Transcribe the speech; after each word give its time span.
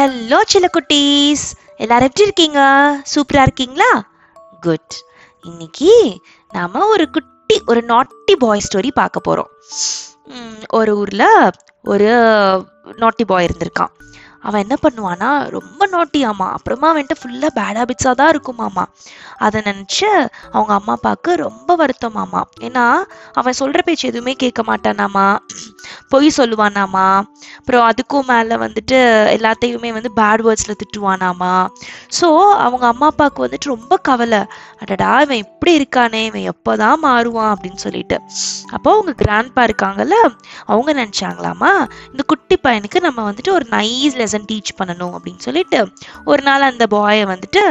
Hello 0.00 0.38
சில 0.52 0.66
குட்டீஸ். 0.74 1.42
எல்லாரும் 1.76 2.08
எப்படி 2.08 2.26
இருக்கீங்க? 2.26 2.60
சூப்பராக 3.12 3.46
இருக்கீங்களா? 3.46 3.88
குட் 4.60 4.94
இன்னைக்கு 5.44 5.90
நாம் 6.52 6.78
ஒரு 6.94 7.04
குட்டி 7.10 7.56
ஒரு 7.66 7.80
நாட்டி 7.82 8.34
பாய் 8.36 8.64
ஸ்டோரி 8.66 8.90
பார்க்க 9.00 9.20
போகிறோம் 9.20 9.50
ஒரு 10.78 10.92
ஊரில் 10.96 11.26
ஒரு 11.84 12.08
நாட்டி 12.96 13.24
பாய் 13.24 13.46
இருந்திருக்கான். 13.48 13.92
அவன் 14.42 14.62
என்ன 14.64 14.76
பண்ணுவானா 14.82 15.30
ரொம்ப 15.48 15.86
நாட்டியாமா 15.86 16.46
அப்புறமா 16.56 16.86
அவன்ட்டு 16.92 17.18
ஃபுல்லாக 17.20 17.50
பேட் 17.58 17.78
ஹேபிட்ஸாக 17.80 18.14
தான் 18.14 18.32
இருக்குமாமா 18.34 18.84
அதை 19.38 19.58
நினச்சி 19.60 20.06
அவங்க 20.52 20.72
அம்மா 20.74 20.92
அப்பாவுக்கு 20.92 21.34
ரொம்ப 21.36 21.76
வருத்தமாமா 21.76 22.42
ஏன்னா 22.60 22.84
அவன் 23.32 23.58
சொல்கிற 23.60 23.82
பேச்சு 23.82 24.08
எதுவுமே 24.08 24.34
கேட்க 24.34 24.62
மாட்டானாமா 24.62 25.26
பொய் 26.08 26.36
சொல்லுவானாமா 26.36 27.06
அப்புறம் 27.70 27.90
அதுக்கும் 27.90 28.26
மேலே 28.26 28.54
வந்துட்டு 28.56 28.96
எல்லாத்தையுமே 29.34 29.90
வந்து 29.92 30.10
பேட் 30.16 30.42
வேர்ட்ஸில் 30.46 30.78
திட்டுவானாமா? 30.80 31.50
ஸோ 32.20 32.28
அவங்க 32.56 32.84
அம்மா 32.86 33.06
அப்பாவுக்கு 33.06 33.44
வந்துட்டு 33.46 33.68
ரொம்ப 33.68 33.96
கவலை. 33.96 34.40
அடடா 34.78 35.10
இவன் 35.20 35.36
இப்படி 35.36 35.72
இருக்கானே 35.78 36.20
இவன் 36.24 36.48
எப்போதான் 36.52 36.98
மாறுவான் 37.02 37.52
அப்படின்னு 37.52 37.80
சொல்லிட்டு. 37.84 38.16
அப்போ 38.70 38.88
அவங்க 38.92 39.14
கிராண்ட்பா 39.22 39.64
இருக்காங்கல்ல 39.68 40.18
அவங்க 40.66 40.90
நினச்சாங்களாமா 40.92 41.72
இந்த 42.10 42.22
குட்டி 42.26 42.58
பையனுக்கு 42.62 43.00
நம்ம 43.00 43.30
வந்துட்டு 43.30 43.52
ஒரு 43.52 43.66
நைஸ் 43.70 44.20
லெசன் 44.22 44.48
டீச் 44.52 44.78
பண்ணணும் 44.80 45.16
அப்படின்னு 45.16 45.38
சொல்லிட்டு 45.38 45.80
ஒரு 46.24 46.42
நாள் 46.42 46.70
அந்த 46.70 46.86
பாயை 46.86 47.24
வந்துட்டு 47.24 47.64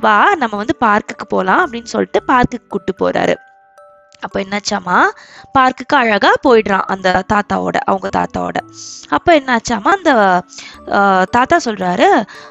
வா 0.00 0.18
நம்ம 0.34 0.54
வந்து 0.56 0.76
பார்க்குக்கு 0.80 1.26
போகலாம் 1.28 1.64
அப்படின்னு 1.66 1.92
சொல்லிட்டு 1.94 2.22
பார்க்குக்கு 2.26 2.68
கூப்பிட்டு 2.68 2.94
போகிறாரு 3.02 3.36
அப்போ 4.24 4.38
என்னாச்சாமா 4.44 4.98
பார்க்குக்கு 5.56 5.96
அழகாக 6.00 6.36
போயிடுறான் 6.46 6.86
அந்த 6.94 7.08
தாத்தாவோட 7.32 7.76
அவங்க 7.90 8.08
தாத்தாவோட. 8.18 8.58
அப்போ 9.16 9.30
என்னாச்சாமா 9.40 9.90
அந்த 9.98 10.12
தாத்தா 11.36 11.56
சொல்கிறாரு 11.66 12.08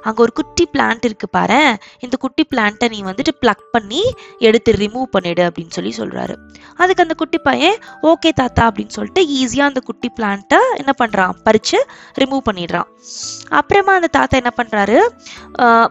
அங்கே 0.07 0.19
ஒரு 0.25 0.33
குட்டி 0.39 0.65
பிளான்ட் 0.73 1.05
இருக்கு 1.09 1.29
பாரு 1.29 1.59
இந்த 2.05 2.15
குட்டி 2.23 2.45
பிளான்ட்டை 2.51 2.89
நீ 2.93 2.99
வந்துட்டு 3.09 3.33
ப்ளக் 3.41 3.65
பண்ணி 3.71 4.01
எடுத்து 4.47 4.71
ரிமூவ் 4.83 5.07
பண்ணிடு 5.15 5.43
அப்படின்னு 5.47 5.75
சொல்லி 5.77 5.93
சொல்கிறாரு 5.99 6.35
அதுக்கு 6.81 7.03
அந்த 7.05 7.15
குட்டி 7.21 7.39
பையன் 7.47 7.77
ஓகே 8.11 8.29
தாத்தா 8.41 8.63
அப்படின்னு 8.69 8.95
சொல்லிட்டு 8.97 9.23
ஈஸியாக 9.39 9.71
அந்த 9.71 9.81
குட்டி 9.89 10.09
பிளான்ட்டை 10.17 10.59
என்ன 10.81 10.91
பண்ணுறான் 11.01 11.35
பறித்து 11.47 11.79
ரிமூவ் 12.21 12.43
பண்ணிடுறான். 12.49 12.89
அப்புறமா 13.59 13.93
அந்த 13.99 14.09
தாத்தா 14.17 14.35
என்ன 14.41 14.51
பண்ணுறாரு 14.59 14.97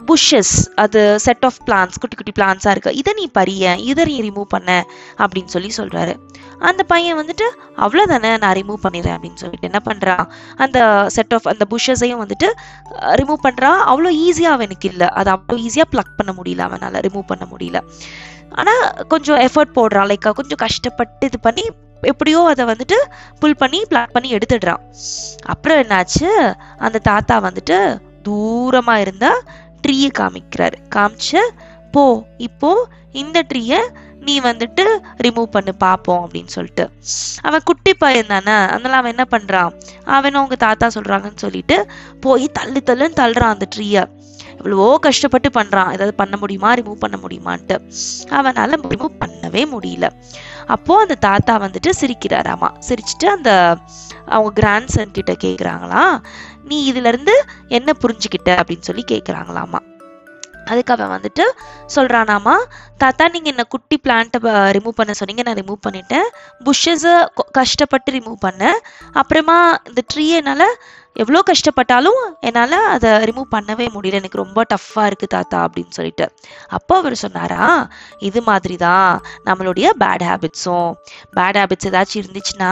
புஷ்ஷஸ் 0.08 0.54
அது 0.74 1.00
செட் 1.26 1.44
ஆஃப் 1.48 1.58
பிளான்ஸ் 1.66 2.00
குட்டி 2.02 2.16
குட்டி 2.16 2.34
பிளான்ஸாக 2.38 2.74
இருக்குது 2.74 2.98
இதை 3.00 3.12
நீ 3.20 3.26
பறிய 3.38 3.74
இதை 3.90 4.04
நீ 4.10 4.16
ரிமூவ் 4.28 4.48
பண்ண 4.54 4.70
அப்படின்னு 5.22 5.52
சொல்லி 5.54 5.70
சொல்றாரு. 5.76 6.14
அந்த 6.68 6.82
பையன் 6.82 7.18
வந்துட்டு 7.20 7.46
அவ்வளோதானே 7.76 8.30
நான் 8.42 8.56
ரிமூவ் 8.58 8.84
பண்ணிடுறேன் 8.84 9.16
அப்படின்னு 9.16 9.40
சொல்லிட்டு 9.42 9.68
என்ன 9.70 9.80
பண்றான் 9.88 10.24
அந்த 10.64 10.78
செட் 11.16 11.34
ஆஃப் 11.36 11.48
அந்த 11.52 11.64
புஷ்ஷஸையும் 11.72 12.22
வந்துட்டு 12.24 12.48
ரிமூவ் 13.20 13.40
பண்றான் 13.46 13.80
அவ்வளோ 13.92 14.12
ஈஸியாக 14.26 14.56
அவனுக்கு 14.58 14.88
இல்லை. 14.92 15.08
அது 15.20 15.30
அவ்வளோ 15.36 15.56
ஈஸியாக 15.66 15.90
ப்ளக் 15.94 16.16
பண்ண 16.16 16.34
முடியல 16.38 16.66
அவனால 16.68 17.02
ரிமூவ் 17.08 17.30
பண்ண 17.32 17.46
முடியல. 17.52 17.80
ஆனால் 18.60 18.84
கொஞ்சம் 19.08 19.40
எஃபர்ட் 19.46 19.76
போடுறான். 19.78 20.08
லைக் 20.12 20.28
கொஞ்சம் 20.40 20.62
கஷ்டப்பட்டு 20.64 21.26
இது 21.26 21.40
பண்ணி 21.40 21.64
எப்படியோ 22.12 22.38
அதை 22.52 22.62
வந்துட்டு 22.64 22.96
புல் 23.40 23.60
பண்ணி 23.60 23.80
ப்ளக் 23.90 24.14
பண்ணி 24.14 24.30
எடுத்துடுறான். 24.36 24.82
அப்புறம் 25.46 25.80
என்னாச்சு? 25.82 26.30
அந்த 26.76 26.98
தாத்தா 27.10 27.34
வந்துட்டு 27.48 27.76
தூரமா 28.28 28.94
இருந்த 29.04 29.26
ட்ரீயை 29.86 30.10
காமிக்கிறாரு. 30.18 30.76
காமிச்சு 30.94 31.40
போ 31.94 32.04
இப்போ 32.46 32.70
இந்த 33.22 33.38
ட்ரீயை 33.50 33.80
நீ 34.22 34.40
வந்துட்டு 34.40 34.84
ரிமூவ் 35.24 35.42
பண்ணு 35.42 35.74
பார்ப்போம் 35.74 36.28
அப்படின்னு 36.28 36.46
சொல்லிட்டு. 36.46 36.90
அவன் 37.40 37.60
குட்டி 37.64 37.94
பையன் 37.94 38.26
தானே 38.26 38.70
அதனால 38.70 38.96
அவன் 38.96 39.14
என்ன 39.16 39.26
பண்றான்? 39.30 39.72
அவன் 40.04 40.34
அவங்க 40.34 40.56
தாத்தா 40.56 40.90
சொல்றாங்கன்னு 40.94 41.36
சொல்லிட்டு 41.36 41.86
போய் 42.20 42.50
தள்ளு 42.52 42.82
தள்ளுன்னு 42.86 43.18
தள்ளுறான் 43.18 43.54
அந்த 43.54 43.68
ட்ரீயை 43.76 44.04
எவ்வளவோ 44.56 44.98
கஷ்டப்பட்டு 44.98 45.48
பண்றான். 45.48 45.86
ஏதாவது 45.86 46.14
பண்ண 46.14 46.36
முடியுமா? 46.36 46.74
ரிமூவ் 46.74 46.94
பண்ண 46.94 47.18
முடியுமான்ட்டு. 47.22 47.90
அவனால 48.28 48.74
ரிமூவ் 48.88 49.20
பண்ணவே 49.20 49.66
முடியல. 49.72 50.10
அப்போ 50.66 51.00
அந்த 51.00 51.14
தாத்தா 51.14 51.60
வந்துட்டு 51.60 51.90
சிரிக்கிறாராமா. 52.00 52.68
சிரிச்சுட்டு 52.88 53.26
அந்த 53.26 53.76
அவங்க 54.26 54.50
கிராண்ட் 54.50 54.88
சன் 54.88 55.10
கிட்ட 55.10 55.32
கேக்குறாங்களா 55.32 56.22
நீ 56.64 56.92
இதுல 56.92 57.06
இருந்து 57.06 57.44
என்ன 57.68 57.92
புரிஞ்சுக்கிட்ட? 58.00 58.50
அப்படின்னு 58.50 58.80
சொல்லி 58.80 59.04
கேக்குறாங்களாமா. 59.10 59.91
அதுக்கு 60.64 60.92
அவன் 60.92 61.20
வந்துட்டு 61.20 61.44
சொல்றானாமா 61.94 62.54
தாத்தா 62.96 63.28
நீங்க 63.28 63.48
என்ன 63.48 63.64
குட்டி 63.64 64.00
பிளான்ட்டை 64.04 64.38
ரிமூவ் 64.76 64.98
பண்ண 65.00 65.12
சொன்னீங்க 65.12 65.42
நான் 65.42 65.60
ரிமூவ் 65.60 65.86
பண்ணிட்டேன். 65.88 66.26
புஷ்ஷஸை 66.64 67.26
கஷ்டப்பட்டு 67.52 68.12
ரிமூவ் 68.12 68.44
பண்ணேன். 68.46 68.78
அப்புறமா 69.12 69.80
இந்த 69.88 70.02
ட்ரீயை 70.14 70.36
என்னால் 70.40 70.76
எவ்வளோ 71.16 71.40
கஷ்டப்பட்டாலும் 71.48 72.20
என்னால் 72.48 72.76
அதை 72.92 73.10
ரிமூவ் 73.28 73.48
பண்ணவே 73.54 73.86
முடியல. 73.94 74.18
எனக்கு 74.20 74.40
ரொம்ப 74.42 74.60
டஃப்பாக 74.72 75.08
இருக்குது 75.10 75.32
தாத்தா 75.34 75.58
அப்படின்னு 75.66 75.92
சொல்லிட்டு. 75.98 76.26
அப்போ 76.76 76.92
அவர் 77.00 77.16
சொன்னாரா 77.22 77.64
இது 78.28 78.40
மாதிரி 78.48 78.76
தான் 78.84 79.10
நம்மளுடைய 79.48 79.88
பேட் 80.02 80.24
ஹேபிட்ஸும் 80.28 80.90
பேட் 81.38 81.58
ஹேபிட்ஸ் 81.60 81.88
ஏதாச்சும் 81.90 82.20
இருந்துச்சுன்னா 82.22 82.70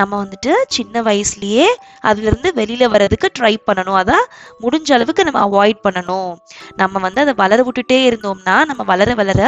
நம்ம 0.00 0.12
வந்துட்டு 0.22 0.52
சின்ன 0.76 1.02
வயசுலேயே 1.08 1.66
அதுலேருந்து 2.10 2.52
வெளியில் 2.60 2.92
வர்றதுக்கு 2.94 3.30
ட்ரை 3.38 3.54
பண்ணணும். 3.68 3.98
அதை 4.02 4.18
முடிஞ்ச 4.64 4.88
அளவுக்கு 4.98 5.26
நம்ம 5.28 5.42
அவாய்ட் 5.48 5.82
பண்ணணும். 5.88 6.30
நம்ம 6.82 7.00
வந்து 7.06 7.22
அதை 7.24 7.34
வளர 7.42 7.58
விட்டுட்டே 7.68 8.00
இருந்தோம்னா 8.10 8.56
நம்ம 8.70 8.82
வளர 8.92 9.10
வளர 9.22 9.40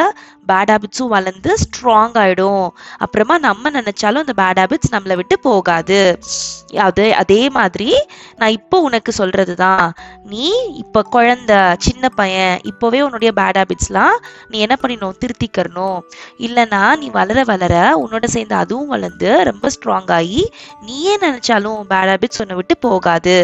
பேட் 0.50 0.72
ஹேபிட்ஸும் 0.74 1.14
வளர்ந்து 1.16 1.52
ஸ்ட்ராங் 1.64 2.18
ஆகிடும் 2.24 2.66
அப்புறமா 3.04 3.36
நம்ம 3.48 3.70
நினச்சாலும் 3.78 4.24
அந்த 4.24 4.36
பேட் 4.42 4.60
ஹேபிட்ஸ் 4.62 4.94
நம்மளை 4.96 5.16
விட்டு 5.20 5.38
போகாது. 5.48 6.00
அதே 6.88 7.08
அதே 7.22 7.40
மாதிரி 7.56 7.90
நான் 8.38 8.54
இப்போ 8.58 8.76
உனக்கு 8.80 9.12
சொல்றது 9.12 9.54
தான் 9.54 9.84
நீ 10.32 10.46
இப்போ 10.82 11.00
குழந்த 11.14 11.52
சின்ன 11.86 12.08
பையன் 12.20 12.56
இப்போவே 12.70 13.00
உன்னுடைய 13.06 13.32
பேட் 13.40 13.58
ஹேபிட்ஸ்லாம் 13.60 14.16
நீ 14.50 14.58
என்ன 14.58 14.76
பண்ணிடணும் 14.82 15.20
திருத்திக்கிறணும். 15.22 15.98
இல்லைனா 16.46 16.82
நீ 17.02 17.08
வளர 17.18 17.44
வளர 17.44 17.74
உன்னோட 18.02 18.26
சேர்ந்து 18.34 18.56
அதுவும் 18.62 18.92
வளர்ந்து 18.94 19.30
ரொம்ப 19.50 19.70
ஸ்ட்ராங் 19.76 20.12
ஆகி 20.18 20.42
நீயே 20.80 21.14
நினைச்சாலும் 21.26 21.80
பேட் 21.92 22.12
ஹேபிட்ஸ் 22.12 22.42
உன்னை 22.44 22.58
விட்டு 22.60 22.76
போகாது 22.88 23.38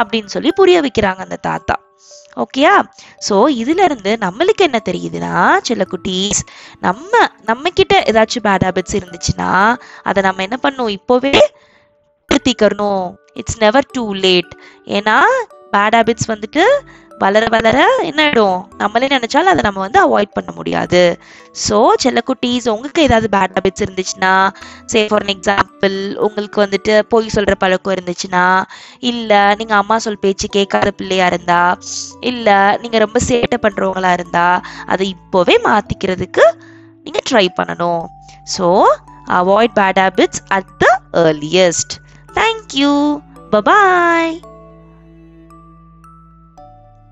அப்படின்னு 0.00 0.34
சொல்லி 0.36 0.52
புரிய 0.60 0.80
வைக்கிறாங்க 0.86 1.22
அந்த 1.26 1.40
தாத்தா. 1.48 1.76
ஓகேயா 2.42 2.74
ஸோ 3.26 3.36
இதுல 3.60 3.80
இருந்து 3.84 4.10
நம்மளுக்கு 4.24 4.62
என்ன 4.66 4.78
தெரியுதுன்னா 4.88 5.32
சில 5.68 5.84
குட்டீஸ் 5.92 6.40
நம்ம 6.80 7.12
நம்ம 7.42 7.70
கிட்ட 7.78 7.94
ஏதாச்சும் 8.10 8.44
பேட் 8.46 8.66
ஹேபிட்ஸ் 8.66 8.98
இருந்துச்சுன்னா 8.98 9.50
அதை 10.02 10.22
நம்ம 10.22 10.42
என்ன 10.42 10.58
பண்ணும் 10.66 10.92
இப்போவே 10.98 11.34
திருத்திக்கிறணும் 12.40 13.04
இட்ஸ் 13.34 13.58
நெவர் 13.58 13.92
டூ 13.92 14.04
லேட் 14.24 14.52
ஏன்னா 14.98 15.18
பேட் 15.74 15.96
ஹேபிட்ஸ் 15.96 16.32
வந்துட்டு 16.32 16.64
வளர 17.18 17.46
வளர 17.46 17.78
என்ன 18.08 18.20
ஆகிடும் 18.26 18.60
நம்மளே 18.76 19.06
நினைச்சாலும் 19.06 19.50
அதை 19.52 19.62
நம்ம 19.66 19.80
வந்து 19.80 19.98
அவாய்ட் 20.04 20.30
பண்ண 20.36 20.50
முடியாது. 20.58 21.02
ஸோ 21.68 21.78
செல்லக்குட்டீஸ் 22.02 22.66
உங்களுக்கு 22.68 23.00
ஏதாவது 23.02 23.28
பேட் 23.34 23.54
ஹேபிட்ஸ் 23.56 23.84
இருந்துச்சுன்னா 23.86 24.32
சே 24.92 25.00
ஃபார் 25.10 25.26
எக்ஸாம்பிள் 25.34 25.96
உங்களுக்கு 26.26 26.58
வந்துட்டு 26.64 26.94
பொய் 27.08 27.28
சொல்கிற 27.28 27.54
பழக்கம் 27.54 27.94
இருந்துச்சுன்னா 27.96 28.46
இல்லை 29.10 29.42
நீங்கள் 29.60 29.80
அம்மா 29.82 29.98
சொல் 29.98 30.18
பேச்சு 30.18 30.48
கேட்காத 30.48 30.90
பிள்ளையா 30.90 31.26
இருந்தா 31.26 31.62
இல்லை 32.20 32.58
நீங்கள் 32.84 33.04
ரொம்ப 33.06 33.20
சேட்டை 33.28 33.60
பண்ணுறவங்களா 33.66 34.12
இருந்தா 34.12 34.48
அதை 34.86 35.14
இப்போவே 35.16 35.56
மாற்றிக்கிறதுக்கு 35.68 36.46
நீங்கள் 37.04 37.26
ட்ரை 37.30 37.46
பண்ணணும். 37.60 38.04
So 38.56 38.66
avoid 39.40 39.76
bad 39.80 40.00
habits 40.04 40.42
at 40.48 40.72
the 40.78 40.86
earliest 41.12 41.94
Thank 42.34 42.74
you. 42.74 43.22
Bye 43.50 43.60
bye. 43.60 44.49